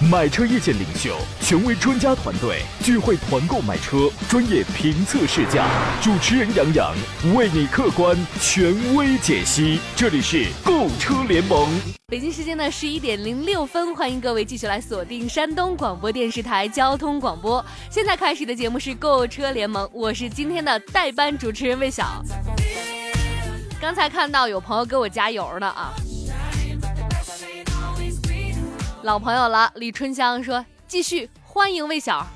[0.00, 5.66] 买车意见领袖，权威专家团队聚会团购买车，专业评测试驾，
[6.00, 6.94] 主持人杨洋
[7.34, 9.80] 为你客观权威解析。
[9.96, 11.68] 这里是购车联盟。
[12.06, 17.64] 北京时间的十一点零六分，欢迎各位继续来锁定山东广播电视台交通广播。
[17.90, 22.22] 现在开始的节目是购车联盟，我是今天的代班主持人魏晓。
[23.80, 25.92] 刚才看到有朋友给我加油呢啊。
[29.08, 32.26] 老朋友了，李春香说：“继续欢迎魏晓。”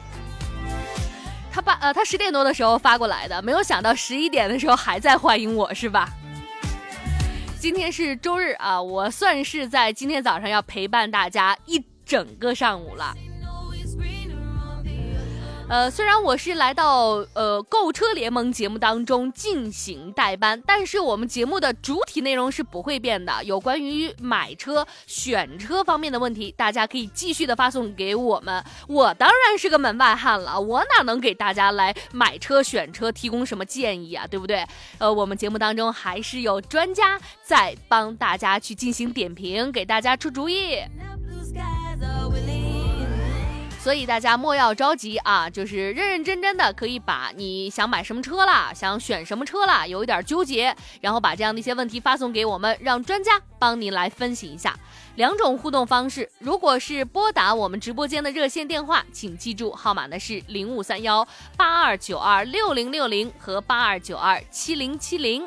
[1.52, 6.08] 他把呃，他十点多的时候发过来的，没有想到十一点的时候还在欢迎我，是吧？
[7.60, 13.14] 今天是周日啊，我算是在今天早上要陪伴大家一整个上午了。
[15.72, 23.42] 呃，虽然我是来到呃购车联盟节目当中进行代班，但是我们节目的主体内容是不会变的。
[23.44, 28.62] 有关于买车、选车方面的问题，大家可以继续的发送给我们。
[28.86, 34.26] 我当然是个门外汉了，我哪能给大家来买车、选车提供什么建议啊？
[34.26, 34.66] 对不对？
[34.98, 40.82] 呃，我们节目当中还是有专家在帮大家去进行点评，给大家出主意。
[43.82, 54.78] 所以大家莫要着急啊，就是认认真真的，可以把你想买什么车啦，想选什么车啦，有一点纠结，然后把这样的一些问题发送给我们，让专家帮您来分析一下。
[55.16, 65.44] 两种互动方式，如果是拨打我们直播间的热线电话，请记住号码呢是零五三幺八二九二六零六零和八二九二七零七零。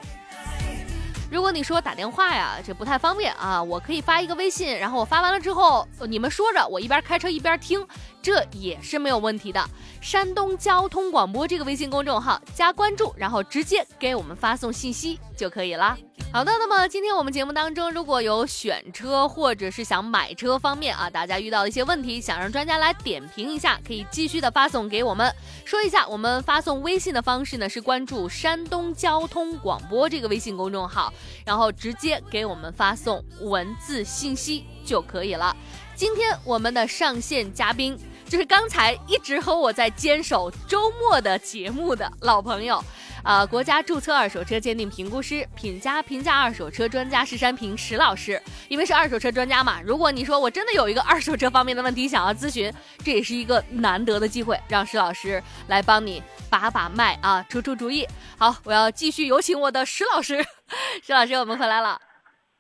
[1.31, 7.85] 如果你说打电话呀，这不太方便啊，我可以发一个微信，然后我发完了之后，你们说着，我一边开车一边听，
[8.25, 9.63] 这也是没有问题的。
[10.01, 15.95] 山东交通广播这个微信公众号加关注，然后直接给我们发送信息就可以了。
[16.33, 25.31] 好的，那么今天我们节目当中，如果有选车或者是想买车方面啊，大家遇到一些问题，想让专家来点评一下，可以继续的发送给我们。
[25.63, 31.13] 说一下，我们发送微信的方式呢，是关注山东交通广播这个微信公众号，
[31.45, 35.55] 然后直接给我们发送文字信息就可以了。
[35.95, 37.97] 今天我们的上线嘉宾
[38.27, 42.83] 就是刚才一直和我在坚守周末的节目的老朋友。
[43.23, 52.71] 啊，国家注册二手车鉴定评估师、品家评价二手车专家石山平石老师，因为是二手车专家嘛，如果你说我真的有一个二手车方面的问题想要咨询，
[53.03, 56.21] 这也是一个难得的机会，让石老师来帮你
[56.51, 58.07] 把把脉啊，出出主意。
[58.37, 60.45] 好，我要继续有请我的石老师，
[61.03, 61.99] 石老师，我们回来了。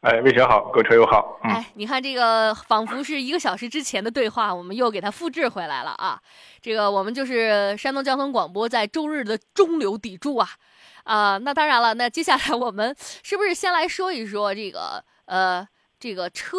[0.01, 1.39] 哎，魏雪好，购车友好。
[1.41, 6.19] 哎，你看这个仿佛是一个小时之前的对话，我们又给它复制回来了啊。
[6.61, 10.47] 这个我们就是山东交通广播在周日的中流砥柱啊。
[11.05, 15.67] 啊，那当然了，那接下来我们是不是先来说一说这个呃
[15.99, 16.57] 这个车？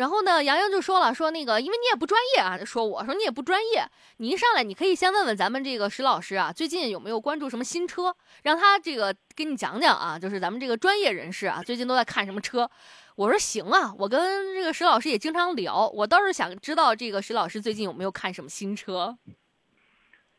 [0.00, 3.84] 然后呢，杨洋就说了，说那个，因为你也不专业啊，说我说你也不专业，
[4.16, 12.70] 你一上来你可以先问问咱们这个石老师啊，最近有没有关注什么新车，让他这个给你讲讲啊，就是咱们这个专业人士啊，最近都在看什么车。
[13.14, 19.18] 我说行啊，我跟这个石老师也经常聊，我倒是想知道这个石老师最近有没有看什么新车。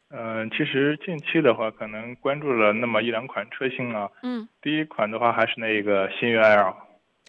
[0.09, 4.09] 嗯，其实近期的话，可能关注了那么一两款车型啊。
[4.23, 4.49] 嗯。
[4.59, 6.75] 第一款的话还是那个新悦 L。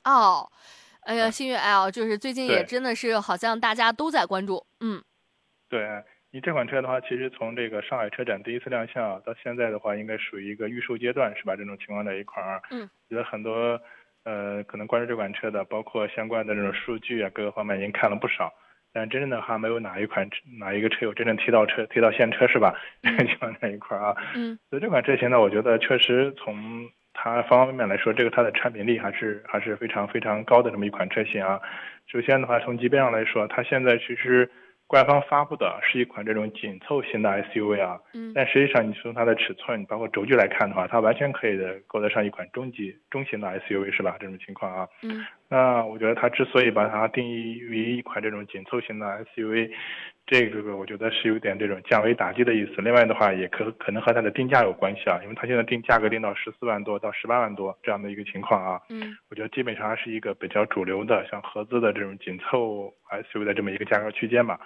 [0.04, 0.50] 哦。
[1.02, 5.02] 哎呀，星越 L 就是最近也真的是好像大家都在关注，嗯，
[5.68, 5.84] 对
[6.30, 11.56] 你这款车的话，其实从这个上海车展第一次亮相到现在的话，应该属于一个预售阶段，是吧？
[11.56, 13.78] 这种情况在一块儿，嗯，觉得很多
[14.24, 18.50] 呃可能关注这款车的，包括相关的这种数据啊，各个方面已经看了不少，
[18.94, 22.74] 但真正的还没有哪一款哪一个车友真正提到车提到现车，是吧？
[23.02, 26.88] 情况在一块儿啊，嗯，所以这款车型呢，我觉得确实从。
[27.24, 31.60] 它方方面面来说，这个它的产品力还是还是非常非常高的这么一款车型啊。
[32.08, 34.50] 首先的话，从级别上来说，它现在其实
[34.88, 37.96] 官方发布的是一款这种紧凑型的 SUV 啊。
[38.12, 38.32] 嗯。
[38.34, 44.16] 但实际上，你从它的尺寸包括轴距来看的话，它完全可以的够得上一款中级中型的 SUV 是吧？
[44.18, 44.88] 这种情况啊。
[45.04, 45.24] 嗯。
[45.48, 49.70] 那我觉得它之所以把它定义为一款这种紧凑型的 SUV。
[50.24, 52.80] 这个我觉得是有点这种降维打击的意思。
[52.80, 58.80] 另外的话，也可可能和它的定价有关系啊，因为它现在定价格定到十四万多到十八万多这样的一个情况啊。
[58.88, 64.58] 嗯，我觉得基本上还是一个比较主流的，像合资的这种紧凑 SUV 的这么一个价格区间吧。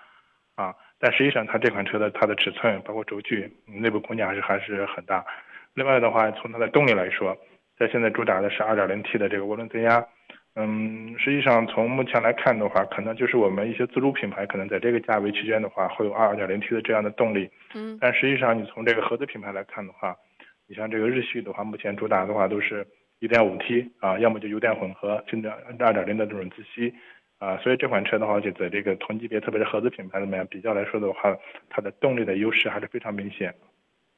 [0.55, 5.25] 啊，但实际上它这款车的它的尺寸包括轴距、内部空间还是还是很大。
[5.75, 7.37] 另外的话，从它的动力来说，
[7.79, 10.07] 在现在主打的是 2.0T 的这个涡轮增压。
[10.59, 17.49] 嗯，实际上从目前来看的话，可能就是我们一些自主品牌可能在这个价位区间的话，会有二点零 t 的这样的动力。
[17.75, 17.99] 嗯。
[18.01, 20.17] 但实际上，你从这个合资品牌来看的话，
[20.67, 22.87] 你像这个日系的话，目前主打的话都是
[23.19, 26.93] 一点五 T 啊，要么就油电混合，甚至二点零的这种自吸。
[27.39, 31.37] 啊，所以这款车的话，就在这个同级别，特别是合资品牌里面比较来说的话，
[31.69, 33.55] 它的动力的优势还是非常明显。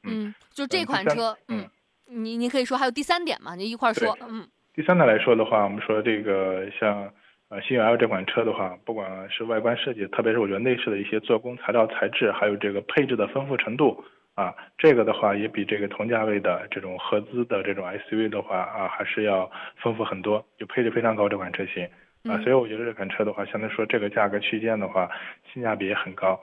[0.03, 1.69] 嗯，就这款车，嗯，
[2.05, 4.47] 你你可以说还有第三点嘛，你一块儿说，嗯
[4.79, 7.11] 第三呢来说的话，我们说这个像
[7.49, 14.01] 呃新远 L 这款车的话，不管是外观设计，特别是我觉得内饰的一些做工、材料、材质，还有这个配置的丰富程度
[14.35, 19.51] 啊，这个的话也比这个同价位的这种合资的这种 SUV 的话啊，还是要
[19.83, 21.83] 丰富很多，就配置非常高这款车型
[22.23, 25.11] 啊，嗯所以我觉得这款车的话，相对说这个价格区间的话，
[25.53, 26.39] 性价比也很高。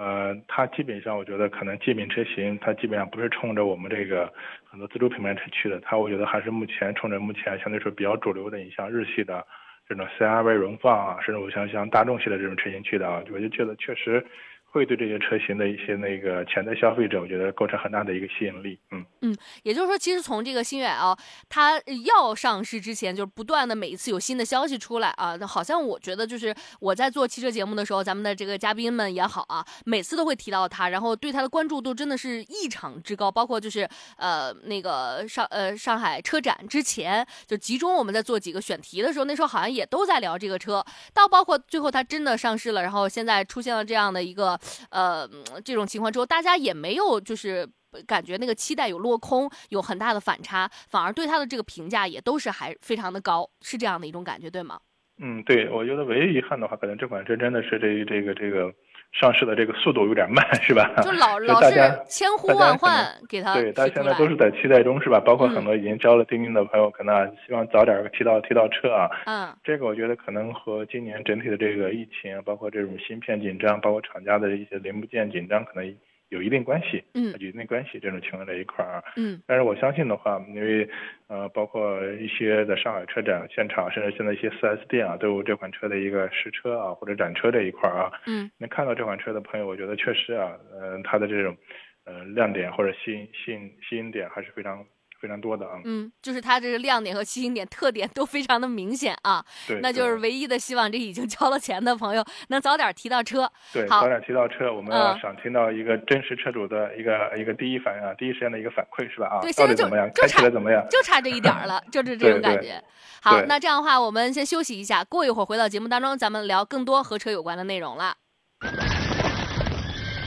[0.00, 4.32] 呃，它基本上我觉得可能界面车型，它基本上不是冲着我们这个
[4.64, 9.46] 很多自主品牌车去的，它我觉得还是目前冲着目前相对说比较主流的，你像日系的
[9.86, 14.24] 这种 CRV 荣放啊，甚至我像像大众系的这种车型去的啊，我就觉得确实
[14.72, 18.78] 会对这些车型的一些那个潜在消费者，我觉得构成很大的一个吸引力。
[18.92, 21.16] 嗯嗯，也就是说，其实从这个新远啊，
[21.48, 44.58] 它要上市之前，就是不断的每一次有新的消息出来啊，那好像我觉得就是我在做汽车节目的时候，咱们的这个嘉宾们也好啊，每次都会提到它，然后对它的关注度真的是异常之高，包括就是呃那个上呃上海车展之前，就集中我们在做几个选题的时候，那时候好像也都在聊这个车，到包括最后它真的上市了，然后现在出现了这样的一个
[44.90, 45.28] 呃
[45.64, 47.68] 这种情况之后，大家也没有就是。
[48.06, 54.78] 感觉那个期待有落空，有很大的反差，反而对他的这个评价也都是还非常的高，是这样的一种感觉，对吗？
[55.18, 58.72] 嗯，对，我觉得唯一遗憾的话，可能这款车真的是这这个这个
[59.12, 60.90] 上市的这个速度有点慢， 是吧？
[61.02, 65.20] 就老老是 就大家千呼万唤给他对，大家现在都是在期待中，是吧？
[65.20, 69.10] 包括嗯很多已经交了定金的朋友，可能啊希望早点提到提到车啊。
[69.26, 75.84] 嗯这个我觉得可能和今年整体的这个疫情，包括这种芯片紧张，包括厂家的一些零部件紧张，可能
[76.30, 79.04] 有一定关系，嗯有一定关系这种情况在一块儿啊。
[79.16, 80.88] 嗯但是我相信的话，因为
[81.28, 88.12] 呃，包括一些在上海车展现场，甚至现在一些四 S 店啊，都有这款车的一个试车啊或者展车这一块儿啊。
[88.26, 91.56] 嗯能看到这款车的朋友，我觉得确实啊，嗯、它的这种
[92.04, 94.84] 呃亮点或者吸引吸引吸引点还是非常
[95.20, 95.72] 非常多的啊。
[95.84, 103.50] 嗯，就是它这个亮点和吸引点特点都非常的明显啊，对，那就是唯一的希望，这已经交了钱的朋友能早点提到车。
[103.72, 109.26] 对，早点提到车，我们要嗯想听到一个真实车主的一个一个第一反应啊，第一时间的一个反馈是吧？
[109.26, 110.10] 啊对，现在就到底怎么样？
[110.14, 110.86] 就开起差来怎么样？
[110.90, 112.82] 就差这一点了，就是这 种感觉。
[113.22, 118.16] 好，那这样的话，我们先休息一下，过一会儿回到节目当中，咱们聊更多和车有关的内容了。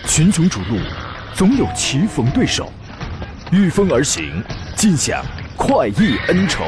[0.05, 0.77] 群雄逐鹿，
[1.33, 2.71] 总有棋逢对手，
[3.53, 4.43] 御风而行，
[4.75, 5.23] 尽享
[5.55, 6.63] 快意恩仇。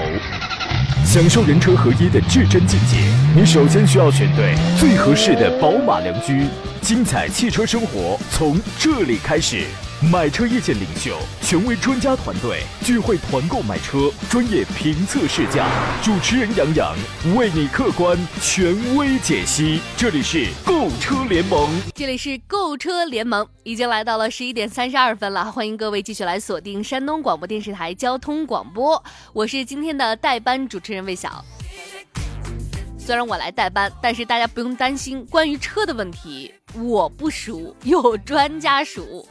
[1.04, 2.98] 享受人车合一的至臻境界，
[3.36, 6.46] 你首先需要选对最合适的宝马良驹。
[6.82, 9.66] 精彩汽车生活从这里开始。
[10.12, 15.68] 买车意见领袖，权威专家团队聚会团购买车，专业评测试驾，
[16.04, 16.96] 主持人杨洋
[17.36, 19.80] 为你客观权威解析。
[19.98, 21.70] 这里是购车联盟。
[21.96, 29.04] 这里是购车联盟，已经来到了十一点三十二分了，欢迎各位继续来锁定山东广播电视台交通广播，
[29.34, 31.44] 我是今天的代班主持人魏晓。
[33.00, 39.28] 虽然我来代班，但是大家不用担心，关于车的问题我不熟，有专家熟。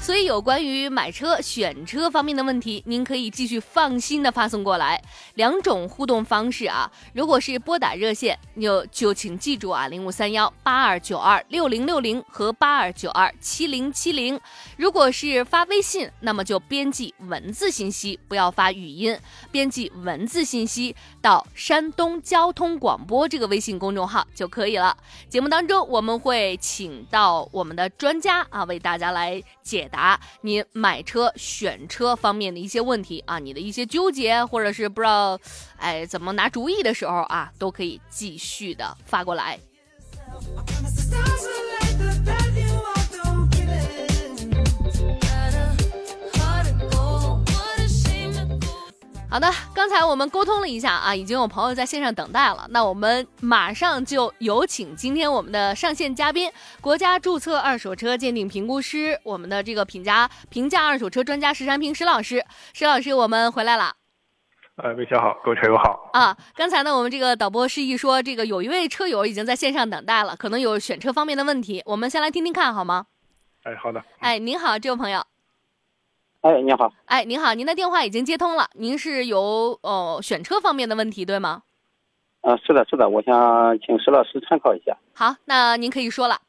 [0.00, 5.00] 所以有关于买车、选车方面的问题，您可以继续放心的发送过来。
[5.34, 14.40] 两种互动方式啊，如果是拨打热线，就就请记住啊，零五三幺八二九二六零六零和八二九二七零七零。
[14.78, 19.16] 如果是发微信，那么就编辑文字信息，不要发语音，
[19.52, 24.96] 编辑文字信息到山东交通广播这个微信公众号就可以了。
[25.28, 35.38] 节目当中我们会请到我们的专家啊，为大家来解答你买车、选车方面的一些问题啊，你的一些纠结，或者是不知道
[35.76, 39.58] 哎怎么拿主意的时候啊，都可以继续的发过来。
[49.30, 52.66] 好的，刚才我们沟通了一下啊，已经有朋友在线上等待了。
[52.70, 62.44] 那我们马上就有请今天我们的上线嘉宾，国家注册二手车鉴定评估师，我们的这个品价评价二手车专家石山平石老师。
[62.72, 63.94] 石老师，我们回来了
[64.82, 66.10] 呃，魏小好，各位车友好。
[66.12, 66.36] 啊！
[66.56, 73.06] 刚才呢，我们这个导播示意说，这个有一位车友已经在线上等待了，可能有选车方面的问题，我们先来听听看好吗？
[73.62, 74.02] 哎，好的。
[74.18, 75.24] 哎，您好，这位朋友。
[76.42, 81.62] 哎，你好，哎，您好，您的电话已经接通了，您是有呃选车方面的问题对吗？
[82.40, 84.96] 啊，是的，是的，我想请石老师参考一下。
[85.14, 86.40] 好，那您可以说了。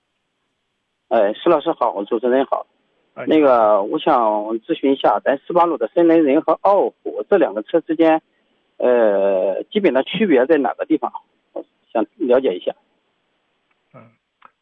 [1.09, 2.65] 哎，石老师好，主持人好。
[3.15, 4.15] 哎那个，我想
[4.59, 8.21] 咨询一下，咱斯巴鲁的森林人和傲虎这两个车之间，
[8.77, 11.11] 呃，基本的区别在哪个地方？
[11.51, 12.73] 我想了解一下。
[13.93, 14.09] 嗯，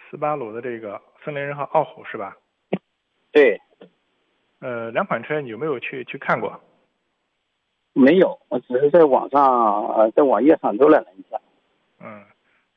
[0.10, 2.36] 斯巴鲁的这个森林人和傲虎是吧？
[3.32, 3.62] 对，
[4.60, 6.60] 呃，两款车你有没有去去看过？
[7.94, 11.40] 没有，我只是在网上，呃，在网页上浏览了一下。
[12.00, 12.24] 嗯，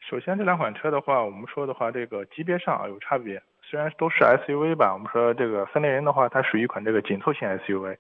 [0.01, 3.43] 首先这两款车的话，我们说的话，这个级别上有差别。
[3.63, 7.97] 虽然都是 SUV 吧，我们说这个森林人的话，它属于一款这个紧凑型 SUV，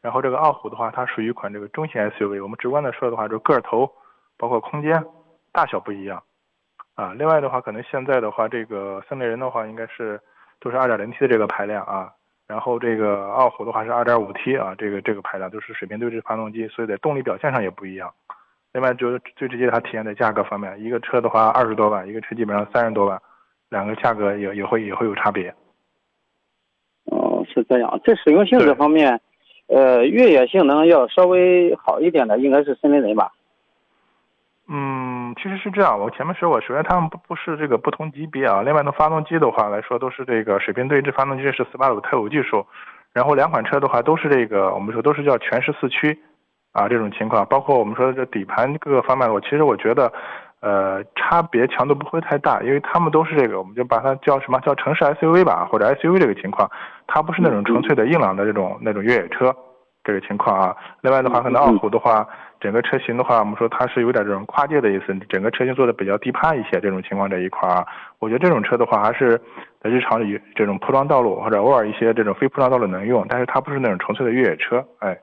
[0.00, 2.42] 然后这个傲虎的话，它属于一款这个中型 SUV。
[2.42, 3.90] 我们直观的说的话，就个头，
[4.36, 5.04] 包括空间、
[5.52, 6.22] 大小不一样。
[6.94, 10.20] 啊，另外的话，可能现在的话，这个森林人的话，应该是
[10.60, 12.12] 都是 2.0T 的这个排量啊，
[12.48, 18.12] 然后这个傲虎的话是 2.5T 啊，这个这个排量就是水平对置发动机，所以在动力表现上也不一样。
[18.72, 23.20] 另外就是最直接它体现在价格方面，一个车的话二十多万，一个车基本上三十多万，
[23.70, 25.52] 两个价格也也会也会有差别。
[27.06, 28.00] 哦，是这样。
[28.04, 29.20] 在使用性对这方面，
[29.68, 33.32] 呃，越野性能要稍微好一点的，应该是森林人吧？
[34.68, 42.66] 嗯，其实是这样，我前面说过，首先它们不不是这个不同级别啊，另外呢，发动机的话来说都是这个水平对置发动机是斯巴鲁特有技术，
[43.12, 46.18] 然后两款车的话都是这个我们说都是叫全时四驱
[46.72, 50.12] 啊这种情况，包括我们说的这底盘各个方面，我其实我觉得。
[50.60, 56.68] 呃，差别强度不会太大，因为他们都是这个，我们就把它叫什么叫城市 SUV 吧，或者 SUV 这个情况，
[57.06, 59.54] 它不是那种纯粹的硬朗的这种那种越野车
[60.02, 60.74] 这个情况啊。
[61.02, 62.26] 另外的话，可能奥虎的话，
[62.60, 67.86] 整个车型的话，我们说它是有点这种跨界的意思，整个车型做的比较低趴一些，这种情况这一块啊，
[68.18, 69.40] 我觉得这种车的话，还是
[69.80, 75.18] 在日常里这种铺装道路或者偶尔一些这种非铺装道路能用，但是它不是那种纯粹的越野车，哎。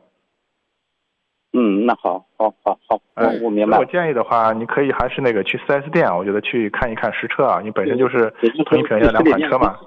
[1.56, 3.78] 嗯，那好，好，好，好，我哎我明白。
[3.78, 9.78] 我建议的话，你可以还是那个去 4S 店啊，我觉得去看一看实车啊，你本身就是也就是同一品牌两款车嘛，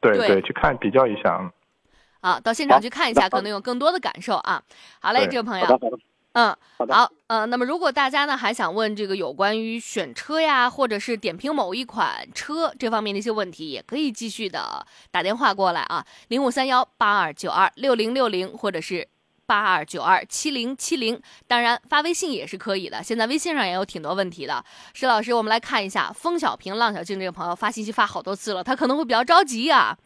[0.00, 1.50] 对对，去看比较一下，嗯。
[2.20, 4.62] 啊，到现场去看一下，可能有更多的感受啊。
[5.00, 5.66] 好嘞，这位朋友。
[6.32, 19.08] 嗯，好的好，呃，那么如果大家呢还想问这个有关于选车呀，或者是点评某一款车这方面的一些问题，也可以继续的打电话过来啊，零五三幺八二九二六零六零，或者是
[19.50, 21.20] 八二九二七零七零。
[21.48, 24.64] 当然发微信也是可以的，现在微信上也有挺多问题的。
[24.94, 29.98] 石老师，我们来看一下，风小平、浪小静这个朋友发信息发好多次了，他可能会比较着急啊。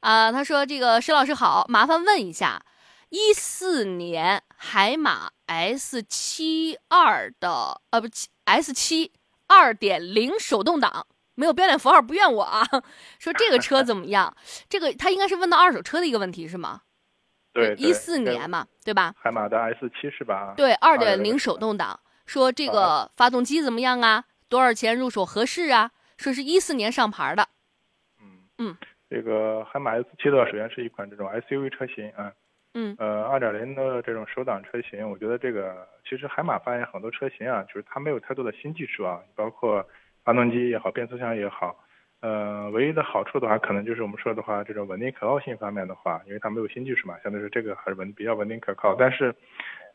[0.00, 2.62] 啊、他说这个石老师好，麻烦问一下，
[3.08, 8.06] 一四年海马 S 七二的呃不
[8.44, 9.10] S 七
[9.46, 12.68] 二点零手动挡，没有标点符号不怨我啊。
[13.18, 14.36] 说这个车怎么样？
[14.68, 16.82] 这个他应该是问到二手车的一个问题是吗？
[17.52, 19.14] 对，一四年嘛，对吧？
[19.18, 20.54] 海马的 S 七是吧？
[20.56, 21.98] 对，二点2.0零手动挡。
[22.24, 24.24] 说这个发动机怎么样啊？
[24.48, 25.90] 多少钱入手合适啊？
[26.16, 27.48] 说是一四年上牌的。
[28.20, 28.76] 嗯嗯，
[29.10, 32.32] 这个海马 S 七的首先是一款这种 SUV 车型啊，
[32.74, 39.84] 嗯呃，二点零的这种手挡车型，我觉得这个其实海马发现很多车型啊，就是它没有太多的新技术啊，包括
[40.24, 41.81] 发动机也好，变速箱也好，
[42.22, 48.94] 呃，唯一的好处的话，可能就是我们说的话，这种稳定可靠性方面的话，因为它没有新技术嘛，相对说这个还是稳比较稳定可靠。
[48.94, 49.34] 但是，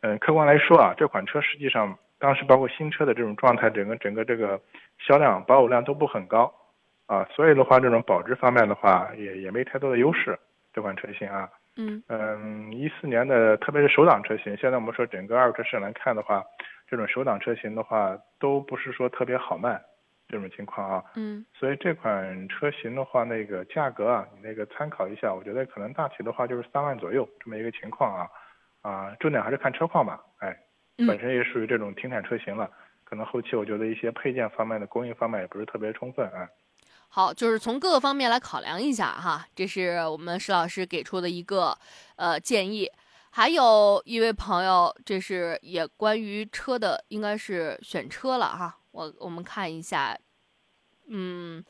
[0.01, 4.59] 嗯、客观来说啊，这款车实际上当时包括新车的这种状态，整个整个这个
[4.99, 6.53] 销量保有量都不很高
[7.05, 10.37] 啊，所以的话，这种保值方面的话，也也没太多的优势。
[10.73, 16.43] 这款车型啊，嗯嗯，一四年的特别是首档车型，现在我们说整个二手车市场来看的话，
[16.89, 19.81] 这种首档车型的话都不是说特别好卖
[20.27, 21.03] 这种情况啊。
[21.15, 28.27] 嗯所以这款车型的话，那个价格啊，你那个参考一下，我觉得可能大体的话就是三万左右这么一个情况啊，
[28.81, 30.57] 啊，重点还是看车况吧，哎，
[30.97, 32.69] 嗯本身也属于这种停产车型了，
[33.03, 36.47] 可能后期我觉得一些配件方面的供应方面也不是特别充分啊。
[37.09, 41.77] 好，就是从各个方面来考量一下哈，这是我们石老师给出的一个
[42.17, 42.91] 呃建议。
[43.29, 48.77] 还有一位朋友，这是也关于车的，应该是选车了哈。
[48.97, 50.17] 我我们看一下，
[51.07, 51.63] 嗯，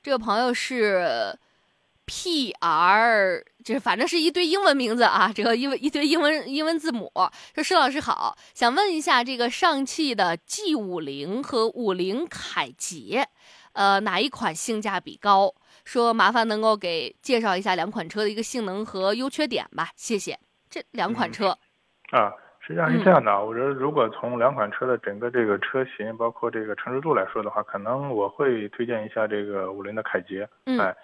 [0.00, 1.36] 这个朋友是
[2.04, 7.10] P R，这反正是一堆英文名字啊，这个英文一堆英文英文字母。
[7.52, 13.28] 说施老师好，想问一下这个上汽的 G 五零和五菱凯捷。
[13.72, 15.52] 呃，哪一款性价比高？
[15.84, 20.38] 说麻烦能够给介绍一下两款车的一个性能和优缺点吧，谢谢。
[20.70, 21.58] 这两款车，
[22.10, 22.30] 啊，
[22.68, 30.46] 实际上是这样的啊，我觉得如果从两款车的整个这个车型，包括这个成熟度来说的话，可能我会推荐一下这个五菱的凯捷。
[30.66, 30.94] 嗯哎，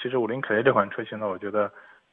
[0.00, 1.68] 其实五菱凯捷这款车型呢，我觉得，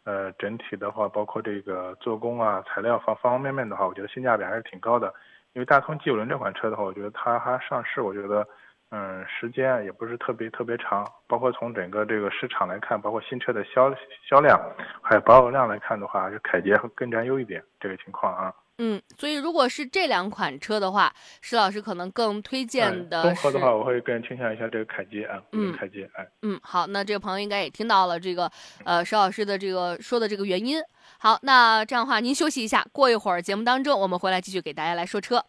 [0.06, 5.14] 呃，整体的话，包括这个做工啊、材料方方方面面的话，我觉得性价比还是挺高的。
[5.54, 8.48] 因为大通 G 五零这款车的话，我觉得它还上市，我觉得。
[8.92, 13.94] 嗯，时间也不是特别特别长，包括从整个这个市场来看，包括新车的销
[14.30, 14.58] 销量，
[15.02, 18.54] 还有保有量来看的话，还是凯捷会更占优一点这个情况啊。
[18.78, 23.24] 嗯，所以如果是这两款车的话，石老师可能更推荐的。
[23.24, 26.28] 综合的话，我会更倾向一下这个凯捷啊，嗯，凯捷哎。
[26.42, 28.52] 嗯，好，那这个朋友应该也听到了这个
[28.84, 30.82] 呃石老师的这个说的这个原因。
[31.18, 35.46] 好，那这样的话您休息一下，过一会儿节目当中我们回来继续给大家来说车。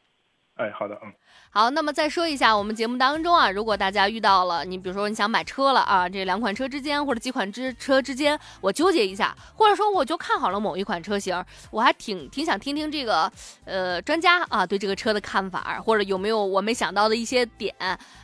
[0.54, 1.12] 哎，好的，嗯。
[1.56, 13.32] 好，那么再说一下，我们节目当中啊，如果大家遇到了你，比如说你想买车了啊，这两款车之间或者几款之车之间，我纠结一下，或者说我就看好了某一款车型，我还挺挺想听听这个
[13.64, 17.74] 呃专家啊对这个车的看法，或者有没有我没想到的一些点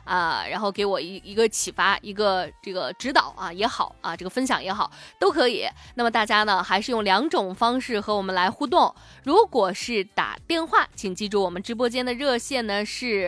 [0.05, 5.67] 啊，然后给我一一个启发，一个这个指导啊也好啊，这个分享也好都可以。
[5.95, 13.22] 那么大家呢还是用两种方式和我们来互动，如果是打电话，请记住我们直播间的热线呢是。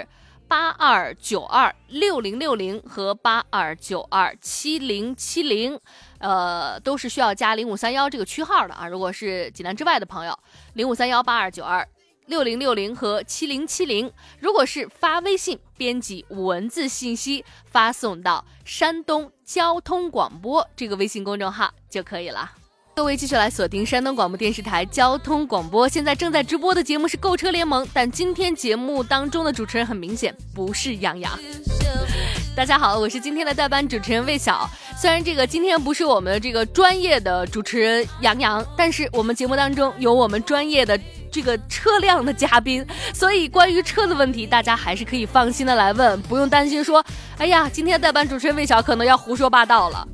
[0.46, 5.78] 八二九二六零六零和八二九二七零七零，
[6.18, 8.86] 呃，都是需要加零五三幺这个区号的啊。
[8.86, 10.38] 如果是济南之外的朋友，
[10.74, 11.86] 零五三幺八二九二
[12.26, 14.12] 六零六零和七零七零。
[14.38, 22.63] 如果是发微信，编辑文字信息发送到山东交通广播这个微信公众号就可以了。
[22.96, 31.36] 各位继续来锁定山东广播电视台交通广播，现在正在直播的节目是购车联盟，但今天节目当中的主持人很明显不是杨洋。
[32.54, 34.70] 大家好，我是今天的代班主持人魏晓。
[34.96, 40.96] 虽然这个今天不是我们这个专业的主持人杨洋，但是我们节目当中有我们专业的
[41.32, 47.04] 这个车辆的嘉宾，所以关于车的问题，大家还是可以放心的来问，不用担心说，
[47.38, 50.06] 哎呀，今天代班主持人魏晓可能要胡说八道了。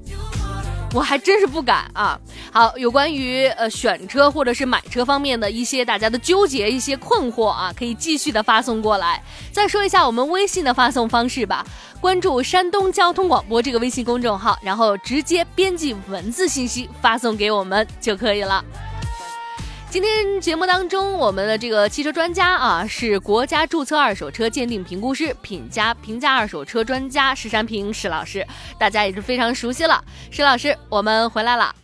[0.92, 2.18] 我还真是不敢啊！
[2.52, 9.22] 好，有关于呃选车或者是买车方面的一些大家的纠结、一些困惑啊，可以继续的发送过来。
[9.52, 11.64] 再说一下我们微信的发送方式吧，
[12.00, 18.64] 关注山东交通广播这个微信公众号，然后直接编辑文字信息发送给我们就可以了。
[19.90, 28.46] 今天节目当中，我们的这个汽车专家啊，是国家注册二手车鉴定评估师、品家评价二手车专家石山平石老师，
[28.78, 30.00] 大家也是非常熟悉了。
[30.30, 31.74] 石老师，我们回来了。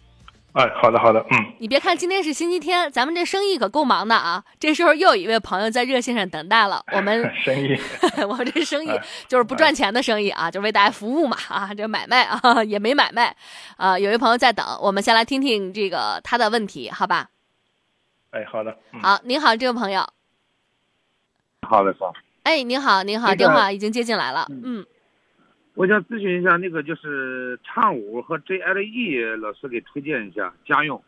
[0.52, 1.52] 哎，好的好的，嗯。
[1.58, 4.44] 你别看今天是星期天，咱们这生意可够忙的啊。
[4.60, 6.80] 这时候又有一位朋友在热线上等待了。
[6.94, 7.76] 我们生意，
[8.22, 8.88] 我们这生意
[9.26, 13.34] 就是不赚钱的生意啊，就是为大家服务嘛啊，这买卖啊也没买卖
[13.76, 13.98] 啊。
[13.98, 17.26] 有一位朋友在等，我们先来听听这个他的问题，好吧？
[18.36, 20.00] 哎，好的，好，您好，这位朋友。
[21.62, 22.12] 好的，好。
[22.42, 24.46] 哎，您好，您好，电话已经接进来了。
[24.50, 24.84] 嗯，
[25.72, 31.02] 我想咨询一下那个就是畅五和 GLE，老师给推荐一下家用。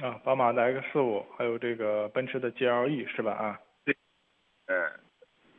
[0.00, 3.32] 啊，宝马的 X 五，还有这个奔驰的 GLE 是吧？
[3.32, 3.94] 啊，对。
[4.66, 4.90] 呃，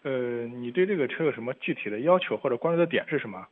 [0.02, 3.46] 呃，你对这个车有什么具体的要求或者关注的点是什么？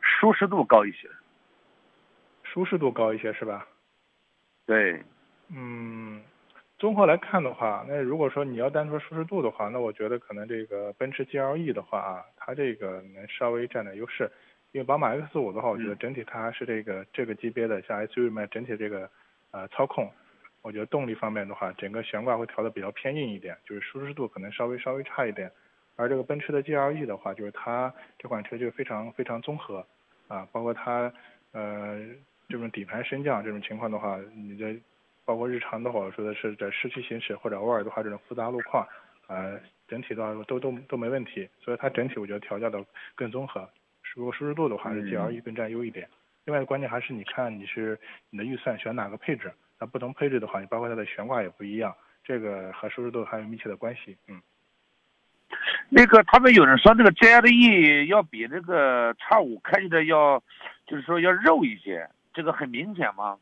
[0.00, 1.10] 舒适度高一些。
[2.42, 3.68] 舒适度高一些是吧？
[4.64, 5.04] 对。
[5.48, 6.20] 嗯，
[6.78, 14.30] 综合来看的话，那如果说你要单说舒适度的话，那我觉得可能这个奔驰 GLE 的话啊，它这个能稍微占点优势。
[14.72, 19.08] 因为宝马 X 五的话，我觉得整体它是这个这个级别的，像 SUV 嘛，整体这个
[19.52, 20.10] 呃操控，
[20.60, 25.50] 我觉得动力方面的话，整个悬挂会调的比较偏硬一点，就是舒适度可能稍微稍微差一点。
[25.94, 29.86] 而这个奔驰的 GLE 的话，就是它这款车就非常非常综合
[30.28, 31.10] 啊，包括它
[31.52, 32.04] 呃
[32.48, 34.74] 这种底盘升降这种情况的话，你的。
[35.26, 38.86] 包括日常的话，说的是在市区行驶或者偶尔的话，这种复杂路况，
[39.26, 41.46] 呃，整体的话都都都没问题。
[41.60, 42.82] 所以它整体我觉得调教的
[43.14, 43.68] 更综合。
[44.14, 46.08] 如果舒适度的话，是 GLE 更占优一点。
[46.44, 47.98] 另外关键还是你看你是
[48.30, 49.52] 你的预算选哪个配置。
[49.78, 54.16] 那不同配置的话，你包括它的悬挂也不一样，这个和舒适度还有密切的关系。
[54.28, 54.40] 嗯。
[55.88, 60.42] 那个他们有人说这个 GLE 要比那个叉五开起来要，
[60.86, 63.38] 就是说要肉一些，这个很明显吗？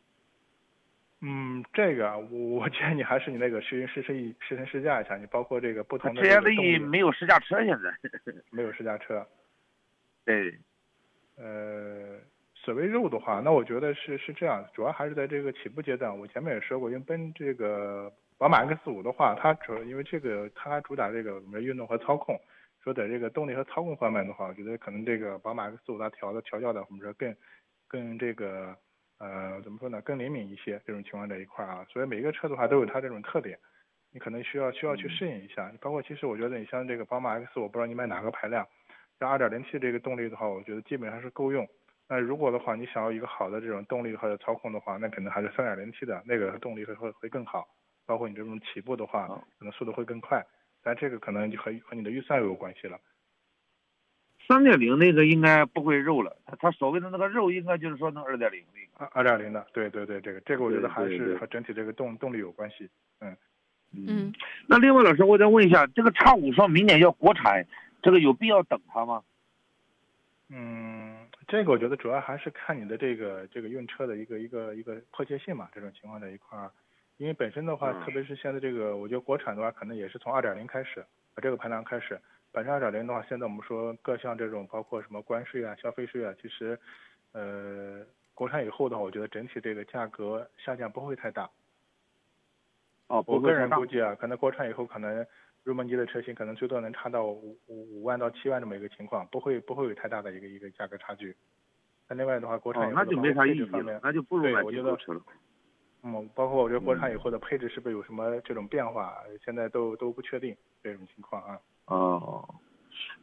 [1.26, 6.20] 嗯，这个我 我建议你还是你那个试试试一试乘试驾一下，你包括这个不同的。
[6.22, 7.90] GLE 没有试驾车现在。
[8.50, 9.26] 没有试驾车。
[10.26, 10.54] 对。
[11.36, 12.18] 呃，
[12.54, 16.16] 所谓肉的话，那我觉得是是这样，主要还是在这个起步阶段。
[16.18, 22.38] 我前面也说过，因为奔这个宝马 X 五的话，它主要因为这个它主打这个什么运动和操控，
[22.82, 27.34] 说在这个动力和操控方面的话，我觉得可能这个宝马 X 五它调的调教的我们说更
[27.88, 28.76] 更这个。
[29.18, 30.02] 呃，怎么说呢？
[30.02, 33.58] 更灵敏一些这种情况这一块啊，所以每个车的话都有它这种特点，
[34.12, 35.72] 你可能需要需要去适应一下。
[35.80, 38.66] 包括其实我觉得你像这个宝马 X，我不知道你买哪个排量，
[39.18, 41.66] 像 2.0T 这个动力的话，我觉得基本上是够用。
[42.08, 47.66] 那如果的话，你想要一个好的这种动力或者操控的话，那可能还是 3.0T 的那个动力会会会更好。
[48.06, 49.26] 包括你这种起步的话，
[49.58, 50.44] 可能速度会更快。
[50.82, 53.00] 但这个可能就和和你的预算有关系了。
[54.46, 58.83] 三点零那个应该不会肉了，它它所谓的那个肉应该就是说那二点零的。
[58.96, 62.88] 二二点零的，对对对，这个这个我觉得还是和整体这个动动力有关系。
[63.20, 63.36] 嗯
[63.92, 64.32] 嗯，
[64.66, 67.64] 那另外老师，我再问一下，这个叉五说明年要国产，
[68.02, 69.22] 这个有必要等它吗？
[70.48, 76.70] 嗯，这个我觉得主要还是看你的这个这个用车的一个一个一个迫切性嘛，这种情况在一块儿。
[77.16, 80.98] 因为本身的话，嗯特别是现在这个，我觉得国产的话，可能也是从二点零开始，
[81.34, 82.20] 呃这个排量开始。
[82.50, 86.78] 本身二点零的话，现在我们说各项这种包括什么关税啊、消费税啊，其实，
[87.30, 88.00] 呃，
[88.34, 91.48] 国产以后的话，我觉得整体这个价格下降不会太大。
[93.06, 95.24] 哦，我个人估计啊，可能国产以后可能
[95.62, 101.36] 入门级的车型可能最多能差到五五五万到七万这么一个情况，不会不会有太大的一个一个价格差距。
[102.08, 105.20] 那另外的话，国产以，后哦那就没啥意义了，那就不如买进口车了。
[106.02, 111.60] 嗯，包括我觉得国产以后的配置是不是有什么这种变化，现在都都不确定这种情况啊。
[111.86, 112.33] 哦，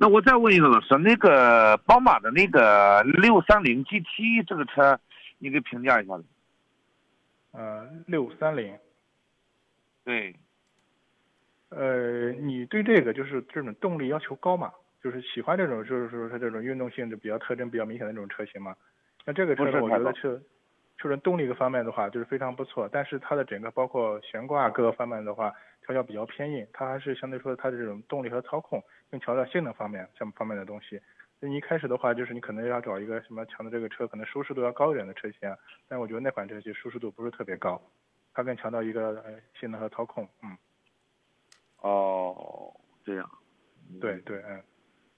[0.02, 5.00] 那我再问一个老师，那个宝马的那个六三零 GT 这个车，
[5.38, 6.26] 你给评价一下子。
[7.52, 8.76] 呃，六三零，
[10.04, 10.36] 对，
[11.70, 14.72] 呃，你对这个就是这种动力要求高嘛？
[15.04, 18.76] 就是喜欢这种就是说它这种运动性质比较特征比较明显的这种车型嘛？
[19.24, 20.42] 那这个车呢，我不是太高觉得车，
[20.98, 31.02] 就是动力各方面的话就是非常不错，但是它的整个包括悬挂各个方面的话调教比较偏硬，它还是相对说它的这种动力和操控更强调性能方面这方面的东西。
[31.40, 37.82] 那你一开始的话，就是你可能要找一个什么强的这个车，可能舒适度要高一点的车型啊，但我觉得那款车其实舒适度不是特别高，
[38.34, 40.56] 它更强调一个呃性能和操控，嗯，
[41.82, 43.30] 哦，这样。
[44.00, 44.64] 对对，嗯。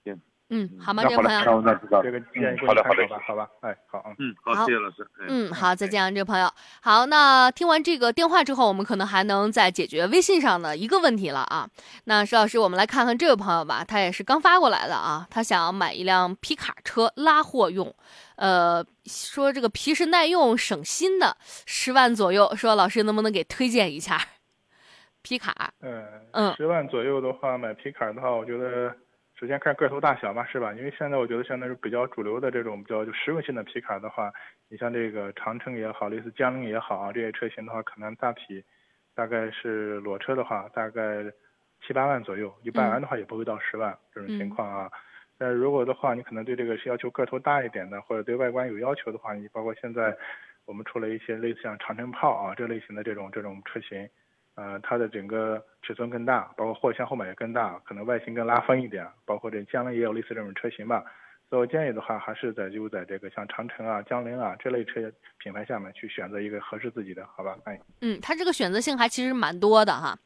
[0.04, 1.42] 行嗯，好吗，那好了，这个朋友？
[1.46, 2.04] 那我那知道。
[2.04, 5.08] 这个建议供嗯好的好的你参考吧，好吧，哎，好，嗯，嗯，好，好谢谢老师。
[5.20, 6.50] 哎嗯，好，再见啊，这位朋友。
[6.82, 11.68] 好，那听完这个电话之后，我们可能还能再解决微信上的一个问题了啊。
[12.06, 17.94] 那石老师，我们来看看这位朋友吧，他也是刚发过来的啊，他想要买一辆皮卡车拉货用，
[18.36, 24.22] 呃，说这个皮实耐用、省心的，十万左右，说老师能不能给推荐一下
[25.22, 25.72] 皮卡？
[25.80, 28.94] 呃，嗯十万左右的话，买皮卡的话，我觉得
[29.44, 30.72] 首先看个头大小吧，是吧？
[30.72, 34.32] 因为现在我觉得现在是比较主流的这种比较就实用性的皮卡的话，
[34.70, 38.64] 你像这个长城也好，类似江铃也好啊，这些车型的话，可能大体
[39.14, 41.26] 大概是裸车的话，大概
[41.86, 44.90] 七八万左右，一般人的话也不会到十万这种情况啊。
[45.38, 50.18] 但如果的话，你可能对这个是要求个头大一点的，或者对外观有要求的话，你包括现在
[50.64, 54.08] 我们出了一些类似像长城炮啊这类型的这种这种车型，
[54.56, 61.04] 呃，它的整个尺寸更大，包括货箱后面也更大，可能外形更拉风一点，包括这江铃也有类似这种车型吧。
[61.50, 67.56] 所以我建议的话，还是在就在这个像长城啊、江铃啊这类车品牌下面去选择一个合适自己的，好吧？
[67.66, 70.18] 哎，嗯，它这个选择性还其实蛮多的哈。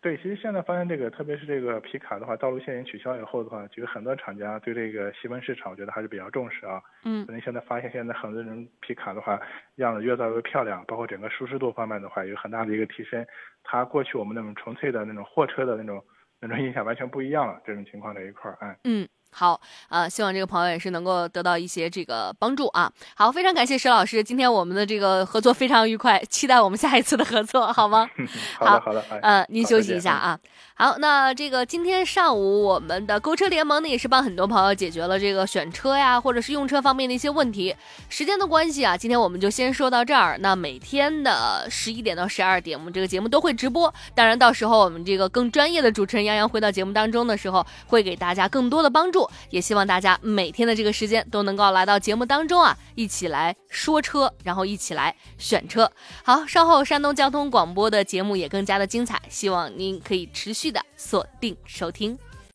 [0.00, 6.80] 对，其实现在发现这个，特别是这个皮卡的话，道路限行取消以后的话，其实很多厂家对这个细分市场，我觉得还是比较重视啊。
[7.04, 9.40] 嗯可能现在发现，现在很多人皮卡的话，
[9.76, 13.26] 样子越造越漂亮，包括整个舒适度方面的话，有很大的一个提升。
[13.64, 16.00] 它过去我们那种纯粹的那种货车的那种
[16.40, 17.60] 那种印象完全不一样了。
[17.66, 22.90] 这种情况这一块儿，哎，嗯，好，呃，希望这个朋友也是能够得到一些这个帮助啊。
[23.14, 28.08] 好，非常感谢石老师，今天我们的这个合作非常愉快，期待我们下一次的合作，好吗？
[28.58, 30.38] 好的，好的，哎，呃，您休息一下啊。
[30.74, 37.74] 好，那这个今天上午我们的购车联盟呢，也是帮很多朋友解决了这个选车呀，或者是用车方面的一些问题。
[38.08, 40.38] 时间的关系啊，今天我们就先说到这儿。
[40.40, 43.92] 那每天的十一点到十二点，我们这个节目都会直播。
[44.14, 49.17] 当然，到时候我们这个更专业的主持人杨洋回到节目当中的时候，会给大家更多的帮助。
[49.50, 55.90] 也希望大家每天的这个时间都能够来到节目当中啊，一起来说车，然后一起来选车。
[56.22, 62.18] 好，稍后山东交通广播的节目也更加的精彩，希望您可以持续的锁定收听。